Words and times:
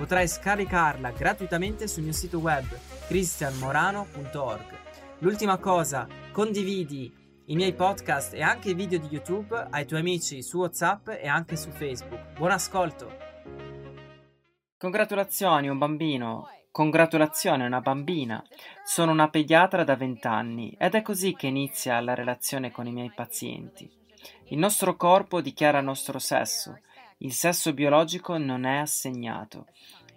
Potrai 0.00 0.26
scaricarla 0.26 1.10
gratuitamente 1.10 1.86
sul 1.86 2.04
mio 2.04 2.14
sito 2.14 2.38
web 2.38 2.64
cristianmorano.org. 3.06 4.78
L'ultima 5.18 5.58
cosa, 5.58 6.08
condividi 6.32 7.14
i 7.44 7.54
miei 7.54 7.74
podcast 7.74 8.32
e 8.32 8.40
anche 8.40 8.70
i 8.70 8.74
video 8.74 8.98
di 8.98 9.08
YouTube 9.10 9.66
ai 9.68 9.84
tuoi 9.84 10.00
amici 10.00 10.42
su 10.42 10.56
WhatsApp 10.56 11.08
e 11.08 11.28
anche 11.28 11.56
su 11.56 11.68
Facebook. 11.68 12.32
Buon 12.38 12.52
ascolto! 12.52 13.14
Congratulazioni, 14.78 15.68
un 15.68 15.76
bambino! 15.76 16.48
Congratulazioni, 16.70 17.66
una 17.66 17.82
bambina! 17.82 18.42
Sono 18.82 19.12
una 19.12 19.28
pediatra 19.28 19.84
da 19.84 19.96
vent'anni 19.96 20.74
ed 20.78 20.94
è 20.94 21.02
così 21.02 21.34
che 21.34 21.48
inizia 21.48 22.00
la 22.00 22.14
relazione 22.14 22.70
con 22.70 22.86
i 22.86 22.92
miei 22.92 23.12
pazienti. 23.14 23.86
Il 24.46 24.56
nostro 24.56 24.96
corpo 24.96 25.42
dichiara 25.42 25.80
il 25.80 25.84
nostro 25.84 26.18
sesso. 26.18 26.80
Il 27.22 27.34
sesso 27.34 27.74
biologico 27.74 28.38
non 28.38 28.64
è 28.64 28.78
assegnato. 28.78 29.66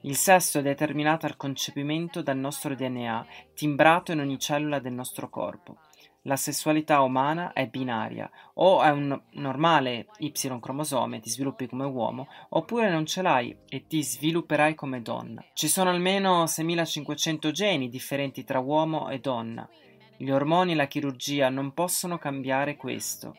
Il 0.04 0.16
sesso 0.16 0.60
è 0.60 0.62
determinato 0.62 1.26
al 1.26 1.36
concepimento 1.36 2.22
dal 2.22 2.38
nostro 2.38 2.76
DNA, 2.76 3.26
timbrato 3.54 4.14
in 4.14 4.20
ogni 4.20 4.40
cellula 4.40 4.80
del 4.80 4.94
nostro 4.94 5.30
corpo. 5.30 5.80
La 6.22 6.38
sessualità 6.38 7.02
umana 7.02 7.52
è 7.52 7.68
binaria, 7.68 8.32
o 8.54 8.82
è 8.82 8.90
un 8.90 9.22
normale 9.32 10.08
Y-cromosome, 10.20 11.20
ti 11.20 11.30
sviluppi 11.30 11.68
come 11.68 11.84
uomo, 11.84 12.30
oppure 12.50 12.90
non 12.90 13.06
ce 13.06 13.22
l'hai 13.22 13.54
e 13.68 13.86
ti 13.86 14.02
svilupperai 14.02 14.74
come 14.74 15.02
donna. 15.02 15.44
Ci 15.52 15.68
sono 15.68 15.90
almeno 15.90 16.48
6500 16.48 17.52
geni 17.52 17.90
differenti 17.90 18.46
tra 18.46 18.60
uomo 18.60 19.10
e 19.10 19.20
donna. 19.20 19.68
Gli 20.16 20.30
ormoni 20.30 20.72
e 20.72 20.76
la 20.76 20.88
chirurgia 20.88 21.50
non 21.50 21.74
possono 21.74 22.18
cambiare 22.18 22.78
questo. 22.78 23.36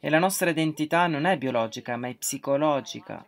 E 0.00 0.08
la 0.08 0.18
nostra 0.18 0.50
identità 0.50 1.06
non 1.06 1.26
è 1.26 1.36
biologica, 1.36 1.96
ma 1.96 2.08
è 2.08 2.14
psicologica. 2.14 3.24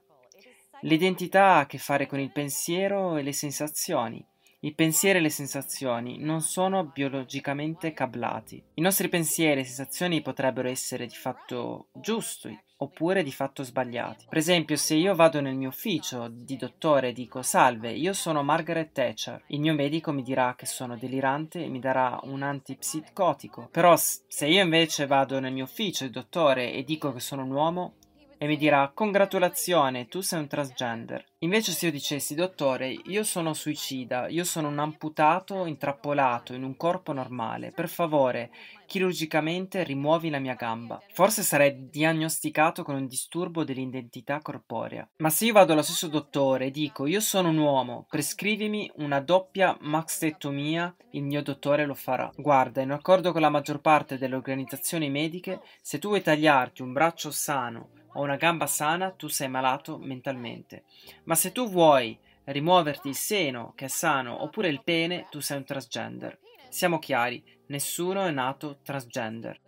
L'identità 0.80 1.44
ha 1.44 1.58
a 1.60 1.66
che 1.66 1.78
fare 1.78 2.06
con 2.06 2.18
il 2.18 2.32
pensiero 2.32 3.16
e 3.16 3.22
le 3.22 3.32
sensazioni. 3.32 4.26
I 4.64 4.74
pensieri 4.74 5.18
e 5.18 5.22
le 5.22 5.28
sensazioni 5.28 6.18
non 6.18 6.41
sono 6.41 6.84
biologicamente 6.84 7.92
cablati. 7.92 8.62
I 8.74 8.80
nostri 8.80 9.08
pensieri 9.08 9.62
e 9.62 9.64
sensazioni 9.64 10.22
potrebbero 10.22 10.68
essere 10.68 11.06
di 11.06 11.16
fatto 11.16 11.88
giusti 11.92 12.56
oppure 12.77 13.24
di 13.24 13.33
fatto 13.33 13.64
sbagliati. 13.64 14.27
Per 14.28 14.38
esempio, 14.38 14.77
se 14.77 14.94
io 14.94 15.16
vado 15.16 15.40
nel 15.40 15.56
mio 15.56 15.70
ufficio 15.70 16.28
di 16.30 16.56
dottore 16.56 17.08
e 17.08 17.12
dico 17.12 17.42
salve, 17.42 17.90
io 17.90 18.12
sono 18.12 18.44
Margaret 18.44 18.92
Thatcher, 18.92 19.42
il 19.48 19.58
mio 19.58 19.74
medico 19.74 20.12
mi 20.12 20.22
dirà 20.22 20.55
che 20.56 20.66
sono 20.66 20.96
delirante 20.96 21.64
e 21.64 21.68
mi 21.68 21.80
darà 21.80 22.20
un 22.22 22.42
antipsicotico. 22.42 23.68
Però 23.68 23.96
se 23.96 24.46
io 24.46 24.62
invece 24.62 25.06
vado 25.06 25.40
nel 25.40 25.52
mio 25.52 25.64
ufficio 25.64 26.05
di 26.05 26.12
dottore 26.12 26.72
e 26.72 26.84
dico 26.84 27.12
che 27.12 27.20
sono 27.20 27.42
un 27.42 27.50
uomo, 27.50 27.94
e 28.42 28.46
mi 28.48 28.56
dirà 28.56 28.90
congratulazione, 28.92 30.08
tu 30.08 30.20
sei 30.20 30.40
un 30.40 30.48
transgender. 30.48 31.24
Invece 31.42 31.70
se 31.70 31.86
io 31.86 31.92
dicessi 31.92 32.34
dottore, 32.34 32.88
io 32.90 33.22
sono 33.22 33.54
suicida, 33.54 34.26
io 34.26 34.42
sono 34.42 34.66
un 34.66 34.80
amputato 34.80 35.64
intrappolato 35.64 36.52
in 36.52 36.64
un 36.64 36.76
corpo 36.76 37.12
normale, 37.12 37.70
per 37.70 37.88
favore, 37.88 38.50
chirurgicamente 38.86 39.84
rimuovi 39.84 40.28
la 40.28 40.40
mia 40.40 40.54
gamba. 40.54 41.00
Forse 41.12 41.44
sarei 41.44 41.88
diagnosticato 41.88 42.83
con 42.83 42.96
un 42.96 43.06
disturbo 43.06 43.62
dell'identità 43.62 44.40
corporea. 44.40 45.08
Ma 45.18 45.30
se 45.30 45.44
io 45.44 45.52
vado 45.52 45.72
allo 45.72 45.83
stesso 45.83 46.08
dottore 46.08 46.67
e 46.67 46.70
dico 46.72 47.06
io 47.06 47.20
sono 47.20 47.50
un 47.50 47.58
uomo, 47.58 48.06
prescrivimi 48.11 48.90
una 48.96 49.20
doppia 49.20 49.77
mastectomia, 49.83 50.92
il 51.12 51.22
mio 51.22 51.44
dottore 51.44 51.86
lo 51.86 51.94
farà. 51.94 52.28
Guarda, 52.34 52.80
in 52.80 52.90
accordo 52.90 53.30
con 53.30 53.40
la 53.40 53.50
maggior 53.50 53.80
parte 53.80 54.18
delle 54.18 54.34
organizzazioni 54.34 55.11
mediche, 55.11 55.61
se 55.80 56.00
tu 56.00 56.08
vuoi 56.08 56.22
tagliarti 56.22 56.83
un 56.83 56.92
braccio 56.92 57.30
sano 57.30 58.00
o 58.14 58.23
una 58.23 58.36
gamba 58.36 58.67
sana, 58.67 59.11
tu 59.11 59.28
sei 59.28 59.48
malato 59.48 59.98
mentalmente. 59.98 60.84
Ma 61.24 61.34
se 61.34 61.52
tu 61.52 61.68
vuoi 61.68 62.18
rimuoverti 62.45 63.08
il 63.08 63.14
seno, 63.14 63.73
che 63.74 63.86
è 63.86 63.89
sano, 63.89 64.42
oppure 64.42 64.68
il 64.68 64.83
pene, 64.83 65.27
tu 65.30 65.40
sei 65.40 65.58
un 65.58 65.64
transgender. 65.64 66.39
Siamo 66.68 66.98
chiari, 66.98 67.42
nessuno 67.67 68.24
è 68.24 68.30
nato 68.30 68.78
transgender. 68.83 69.61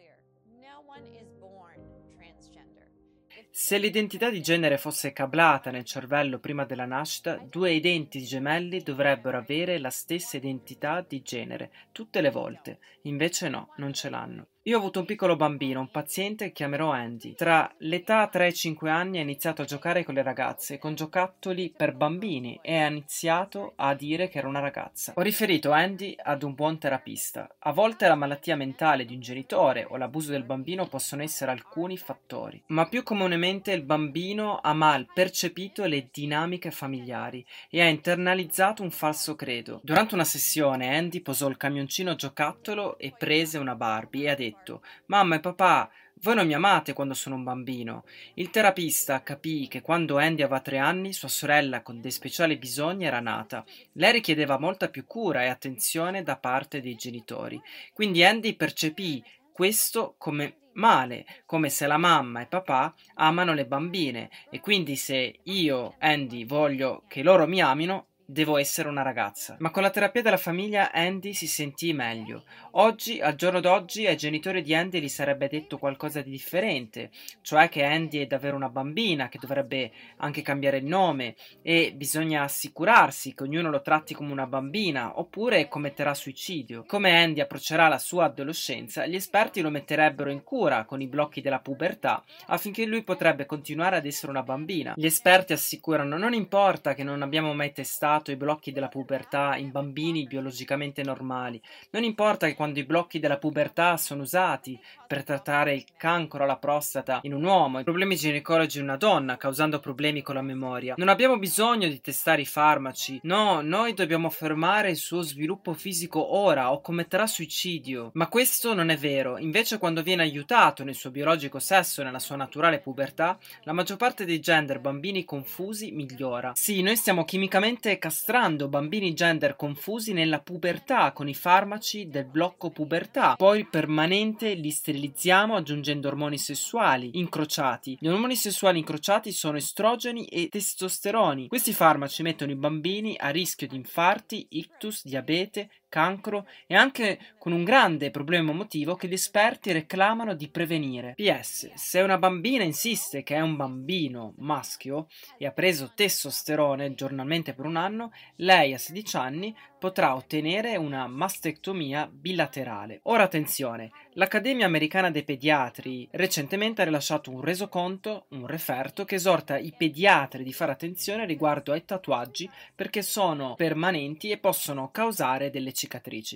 Se 3.56 3.78
l'identità 3.78 4.30
di 4.30 4.42
genere 4.42 4.78
fosse 4.78 5.12
cablata 5.12 5.70
nel 5.70 5.84
cervello 5.84 6.40
prima 6.40 6.64
della 6.64 6.86
nascita, 6.86 7.36
due 7.36 7.70
identici 7.70 8.26
gemelli 8.26 8.82
dovrebbero 8.82 9.38
avere 9.38 9.78
la 9.78 9.90
stessa 9.90 10.36
identità 10.36 11.04
di 11.06 11.22
genere 11.22 11.70
tutte 11.92 12.20
le 12.20 12.32
volte, 12.32 12.80
invece 13.02 13.48
no, 13.48 13.72
non 13.76 13.92
ce 13.92 14.10
l'hanno. 14.10 14.48
Io 14.66 14.76
ho 14.76 14.78
avuto 14.78 15.00
un 15.00 15.04
piccolo 15.04 15.36
bambino, 15.36 15.80
un 15.80 15.90
paziente 15.90 16.46
che 16.46 16.52
chiamerò 16.52 16.90
Andy. 16.90 17.34
Tra 17.34 17.70
l'età 17.80 18.26
3 18.28 18.46
e 18.46 18.54
5 18.54 18.88
anni 18.88 19.18
ha 19.18 19.20
iniziato 19.20 19.60
a 19.60 19.66
giocare 19.66 20.04
con 20.04 20.14
le 20.14 20.22
ragazze, 20.22 20.78
con 20.78 20.94
giocattoli 20.94 21.70
per 21.76 21.94
bambini 21.94 22.58
e 22.62 22.78
ha 22.78 22.86
iniziato 22.86 23.74
a 23.76 23.92
dire 23.92 24.28
che 24.28 24.38
era 24.38 24.48
una 24.48 24.60
ragazza. 24.60 25.12
Ho 25.16 25.20
riferito 25.20 25.70
Andy 25.70 26.14
ad 26.16 26.42
un 26.44 26.54
buon 26.54 26.78
terapista. 26.78 27.46
A 27.58 27.72
volte 27.72 28.08
la 28.08 28.14
malattia 28.14 28.56
mentale 28.56 29.04
di 29.04 29.12
un 29.12 29.20
genitore 29.20 29.84
o 29.86 29.98
l'abuso 29.98 30.30
del 30.30 30.44
bambino 30.44 30.86
possono 30.86 31.22
essere 31.22 31.50
alcuni 31.50 31.98
fattori, 31.98 32.62
ma 32.68 32.88
più 32.88 33.02
comunemente 33.02 33.70
il 33.72 33.82
bambino 33.82 34.60
ha 34.62 34.72
mal 34.72 35.06
percepito 35.12 35.84
le 35.84 36.08
dinamiche 36.10 36.70
familiari 36.70 37.44
e 37.68 37.82
ha 37.82 37.86
internalizzato 37.86 38.82
un 38.82 38.90
falso 38.90 39.34
credo. 39.34 39.80
Durante 39.82 40.14
una 40.14 40.24
sessione 40.24 40.96
Andy 40.96 41.20
posò 41.20 41.48
il 41.48 41.58
camioncino 41.58 42.14
giocattolo 42.14 42.96
e 42.96 43.12
prese 43.14 43.58
una 43.58 43.74
Barbie 43.74 44.24
e 44.24 44.30
ha 44.30 44.34
detto 44.34 44.52
detto 44.54 44.82
Mamma 45.06 45.36
e 45.36 45.40
papà, 45.40 45.90
voi 46.20 46.36
non 46.36 46.46
mi 46.46 46.54
amate 46.54 46.92
quando 46.92 47.12
sono 47.12 47.34
un 47.34 47.42
bambino. 47.42 48.04
Il 48.34 48.50
terapista 48.50 49.22
capì 49.22 49.68
che 49.68 49.82
quando 49.82 50.16
Andy 50.16 50.42
aveva 50.42 50.60
tre 50.60 50.78
anni 50.78 51.12
sua 51.12 51.28
sorella 51.28 51.82
con 51.82 52.00
dei 52.00 52.10
speciali 52.10 52.56
bisogni 52.56 53.04
era 53.04 53.20
nata. 53.20 53.64
Lei 53.92 54.12
richiedeva 54.12 54.58
molta 54.58 54.88
più 54.88 55.04
cura 55.06 55.42
e 55.42 55.48
attenzione 55.48 56.22
da 56.22 56.36
parte 56.36 56.80
dei 56.80 56.94
genitori. 56.94 57.60
Quindi 57.92 58.24
Andy 58.24 58.54
percepì 58.54 59.22
questo 59.52 60.14
come 60.16 60.56
male, 60.74 61.26
come 61.44 61.68
se 61.68 61.86
la 61.86 61.98
mamma 61.98 62.40
e 62.40 62.46
papà 62.46 62.94
amano 63.14 63.52
le 63.52 63.66
bambine 63.66 64.30
e 64.50 64.60
quindi 64.60 64.96
se 64.96 65.40
io, 65.42 65.94
Andy, 65.98 66.46
voglio 66.46 67.04
che 67.06 67.22
loro 67.22 67.46
mi 67.46 67.60
amino, 67.60 68.06
Devo 68.26 68.56
essere 68.56 68.88
una 68.88 69.02
ragazza. 69.02 69.56
Ma 69.58 69.70
con 69.70 69.82
la 69.82 69.90
terapia 69.90 70.22
della 70.22 70.38
famiglia 70.38 70.90
Andy 70.92 71.34
si 71.34 71.46
sentì 71.46 71.92
meglio. 71.92 72.44
Oggi, 72.72 73.20
al 73.20 73.34
giorno 73.34 73.60
d'oggi, 73.60 74.06
ai 74.06 74.16
genitori 74.16 74.62
di 74.62 74.74
Andy 74.74 74.98
gli 74.98 75.08
sarebbe 75.08 75.46
detto 75.46 75.76
qualcosa 75.76 76.22
di 76.22 76.30
differente, 76.30 77.10
cioè 77.42 77.68
che 77.68 77.84
Andy 77.84 78.20
è 78.20 78.26
davvero 78.26 78.56
una 78.56 78.70
bambina, 78.70 79.28
che 79.28 79.38
dovrebbe 79.38 79.92
anche 80.16 80.40
cambiare 80.40 80.78
il 80.78 80.86
nome 80.86 81.34
e 81.60 81.92
bisogna 81.94 82.44
assicurarsi 82.44 83.34
che 83.34 83.42
ognuno 83.42 83.68
lo 83.68 83.82
tratti 83.82 84.14
come 84.14 84.32
una 84.32 84.46
bambina, 84.46 85.18
oppure 85.18 85.68
commetterà 85.68 86.14
suicidio. 86.14 86.84
Come 86.86 87.14
Andy 87.22 87.40
approccerà 87.40 87.88
la 87.88 87.98
sua 87.98 88.24
adolescenza, 88.24 89.04
gli 89.04 89.16
esperti 89.16 89.60
lo 89.60 89.68
metterebbero 89.68 90.30
in 90.30 90.42
cura 90.42 90.86
con 90.86 91.02
i 91.02 91.08
blocchi 91.08 91.42
della 91.42 91.60
pubertà, 91.60 92.24
affinché 92.46 92.86
lui 92.86 93.04
potrebbe 93.04 93.44
continuare 93.44 93.96
ad 93.96 94.06
essere 94.06 94.32
una 94.32 94.42
bambina. 94.42 94.94
Gli 94.96 95.04
esperti 95.04 95.52
assicurano 95.52 96.16
non 96.16 96.32
importa 96.32 96.94
che 96.94 97.04
non 97.04 97.20
abbiamo 97.20 97.52
mai 97.52 97.72
testato 97.72 98.12
superato 98.14 98.30
i 98.30 98.36
blocchi 98.36 98.72
della 98.72 98.88
pubertà 98.88 99.56
in 99.56 99.70
bambini 99.70 100.26
biologicamente 100.26 101.02
normali. 101.02 101.60
Non 101.90 102.04
importa 102.04 102.46
che 102.46 102.54
quando 102.54 102.78
i 102.78 102.84
blocchi 102.84 103.18
della 103.18 103.38
pubertà 103.38 103.96
sono 103.96 104.22
usati 104.22 104.78
per 105.06 105.24
trattare 105.24 105.74
il 105.74 105.84
cancro 105.96 106.44
alla 106.44 106.56
prostata 106.56 107.20
in 107.22 107.34
un 107.34 107.44
uomo, 107.44 107.80
i 107.80 107.84
problemi 107.84 108.16
ginecologi 108.16 108.78
in 108.78 108.84
una 108.84 108.96
donna, 108.96 109.36
causando 109.36 109.80
problemi 109.80 110.22
con 110.22 110.34
la 110.34 110.42
memoria. 110.42 110.94
Non 110.96 111.08
abbiamo 111.08 111.38
bisogno 111.38 111.88
di 111.88 112.00
testare 112.00 112.42
i 112.42 112.46
farmaci. 112.46 113.20
No, 113.22 113.60
noi 113.60 113.94
dobbiamo 113.94 114.30
fermare 114.30 114.90
il 114.90 114.96
suo 114.96 115.22
sviluppo 115.22 115.72
fisico 115.72 116.36
ora 116.36 116.72
o 116.72 116.80
commetterà 116.80 117.26
suicidio. 117.26 118.10
Ma 118.14 118.28
questo 118.28 118.74
non 118.74 118.90
è 118.90 118.96
vero. 118.96 119.38
Invece 119.38 119.78
quando 119.78 120.02
viene 120.02 120.22
aiutato 120.22 120.84
nel 120.84 120.94
suo 120.94 121.10
biologico 121.10 121.58
sesso 121.58 122.00
e 122.00 122.04
nella 122.04 122.18
sua 122.18 122.36
naturale 122.36 122.80
pubertà, 122.80 123.38
la 123.62 123.72
maggior 123.72 123.96
parte 123.96 124.24
dei 124.24 124.40
gender 124.40 124.80
bambini 124.80 125.24
confusi 125.24 125.90
migliora. 125.92 126.52
Sì, 126.54 126.82
noi 126.82 126.96
stiamo 126.96 127.24
chimicamente 127.24 127.98
castrando 128.04 128.68
bambini 128.68 129.14
gender 129.14 129.56
confusi 129.56 130.12
nella 130.12 130.38
pubertà 130.38 131.12
con 131.12 131.26
i 131.26 131.32
farmaci 131.32 132.06
del 132.08 132.26
blocco 132.26 132.68
pubertà. 132.68 133.34
Poi 133.34 133.64
permanente 133.64 134.52
li 134.52 134.70
sterilizziamo 134.70 135.56
aggiungendo 135.56 136.08
ormoni 136.08 136.36
sessuali 136.36 137.12
incrociati. 137.14 137.96
Gli 137.98 138.08
ormoni 138.08 138.36
sessuali 138.36 138.78
incrociati 138.78 139.32
sono 139.32 139.56
estrogeni 139.56 140.26
e 140.26 140.50
testosteroni. 140.50 141.48
Questi 141.48 141.72
farmaci 141.72 142.22
mettono 142.22 142.50
i 142.50 142.56
bambini 142.56 143.16
a 143.18 143.30
rischio 143.30 143.66
di 143.66 143.76
infarti, 143.76 144.48
ictus, 144.50 145.02
diabete, 145.06 145.70
cancro 145.94 146.48
e 146.66 146.74
anche 146.74 147.20
con 147.38 147.52
un 147.52 147.62
grande 147.62 148.10
problema 148.10 148.50
emotivo 148.50 148.96
che 148.96 149.06
gli 149.06 149.12
esperti 149.12 149.70
reclamano 149.70 150.34
di 150.34 150.48
prevenire. 150.48 151.14
PS, 151.14 151.72
se 151.74 152.00
una 152.00 152.18
bambina 152.18 152.64
insiste 152.64 153.22
che 153.22 153.36
è 153.36 153.40
un 153.40 153.54
bambino 153.54 154.34
maschio 154.38 155.06
e 155.38 155.46
ha 155.46 155.52
preso 155.52 155.92
testosterone 155.94 156.94
giornalmente 156.94 157.54
per 157.54 157.66
un 157.66 157.76
anno, 157.76 158.10
lei 158.36 158.74
a 158.74 158.78
16 158.78 159.16
anni 159.16 159.56
potrà 159.84 160.16
ottenere 160.16 160.76
una 160.76 161.06
mastectomia 161.06 162.08
bilaterale. 162.10 163.00
Ora 163.02 163.24
attenzione, 163.24 163.90
l'Accademia 164.14 164.64
Americana 164.64 165.10
dei 165.10 165.24
Pediatri 165.24 166.08
recentemente 166.12 166.80
ha 166.80 166.86
rilasciato 166.86 167.30
un 167.30 167.42
resoconto, 167.42 168.24
un 168.30 168.46
referto, 168.46 169.04
che 169.04 169.16
esorta 169.16 169.58
i 169.58 169.74
pediatri 169.76 170.42
di 170.42 170.54
fare 170.54 170.72
attenzione 170.72 171.26
riguardo 171.26 171.72
ai 171.72 171.84
tatuaggi 171.84 172.48
perché 172.74 173.02
sono 173.02 173.54
permanenti 173.56 174.30
e 174.30 174.38
possono 174.38 174.90
causare 174.90 175.50
delle 175.50 175.72
cicatrici. 175.72 175.83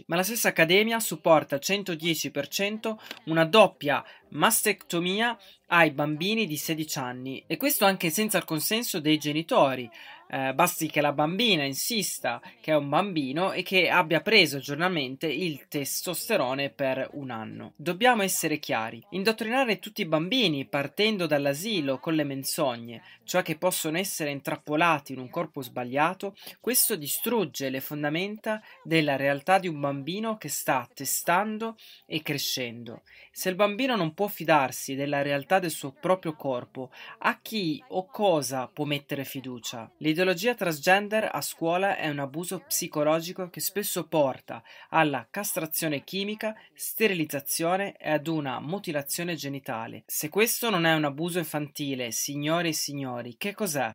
Ma 0.07 0.17
la 0.17 0.23
stessa 0.23 0.49
Accademia 0.49 1.01
supporta 1.01 1.55
al 1.55 1.61
110% 1.65 2.95
una 3.25 3.45
doppia 3.45 4.05
mastectomia 4.31 5.37
ai 5.69 5.91
bambini 5.91 6.47
di 6.47 6.57
16 6.57 6.99
anni 6.99 7.45
e 7.47 7.57
questo 7.57 7.85
anche 7.85 8.11
senza 8.11 8.39
il 8.39 8.45
consenso 8.45 9.01
dei 9.01 9.19
genitori 9.19 9.91
eh, 10.31 10.53
basti 10.55 10.89
che 10.89 11.01
la 11.01 11.13
bambina 11.13 11.65
insista 11.65 12.41
che 12.61 12.73
è 12.73 12.77
un 12.77 12.89
bambino 12.89 13.53
e 13.53 13.63
che 13.63 13.89
abbia 13.89 14.21
preso 14.21 14.59
giornalmente 14.59 15.27
il 15.27 15.67
testosterone 15.69 16.71
per 16.71 17.09
un 17.13 17.31
anno. 17.31 17.73
Dobbiamo 17.77 18.23
essere 18.23 18.59
chiari, 18.59 19.03
indottrinare 19.11 19.79
tutti 19.79 20.03
i 20.03 20.07
bambini 20.07 20.67
partendo 20.67 21.27
dall'asilo 21.27 21.99
con 21.99 22.15
le 22.15 22.25
menzogne, 22.25 23.03
cioè 23.25 23.43
che 23.43 23.57
possono 23.57 23.99
essere 23.99 24.31
intrappolati 24.31 25.13
in 25.15 25.19
un 25.19 25.31
corpo 25.31 25.63
sbagliato, 25.63 26.37
questo 26.61 26.97
distrugge 26.97 27.71
le 27.71 27.81
fondamenta 27.81 28.63
della 28.83 29.17
realtà 29.17 29.59
di 29.59 29.69
un 29.69 29.81
bambino 29.81 30.37
che 30.37 30.49
sta 30.49 30.89
testando 30.93 31.77
e 32.07 32.23
crescendo. 32.23 33.03
Se 33.33 33.49
il 33.49 33.55
bambino 33.55 33.97
non 33.97 34.15
può 34.19 34.27
fidarsi 34.27 34.97
della 34.97 35.23
realtà 35.23 35.61
del 35.61 35.71
suo 35.71 35.93
proprio 35.93 36.35
corpo, 36.35 36.91
a 37.19 37.39
chi 37.41 37.81
o 37.91 38.07
cosa 38.07 38.67
può 38.67 38.85
mettere 38.85 39.23
fiducia? 39.23 39.89
L'ideologia 39.99 40.57
transgender 40.57 41.29
a 41.31 41.41
scuola 41.41 41.97
è 41.97 42.09
un 42.09 42.19
abuso 42.19 42.59
psicologico 42.67 43.49
che 43.49 43.61
spesso 43.61 44.09
porta 44.09 44.61
alla 44.89 45.25
castrazione 45.31 46.03
chimica, 46.03 46.57
sterilizzazione 46.75 47.97
e 47.97 48.11
ad 48.11 48.27
una 48.27 48.59
mutilazione 48.59 49.37
genitale. 49.37 50.03
Se 50.07 50.29
questo 50.29 50.69
non 50.69 50.85
è 50.85 50.95
un 50.95 51.05
abuso 51.05 51.39
infantile, 51.39 52.11
signori 52.11 52.71
e 52.71 52.73
signori, 52.73 53.37
che 53.37 53.55
cos'è? 53.55 53.87